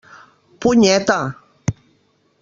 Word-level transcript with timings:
Punyeta! 0.59 1.17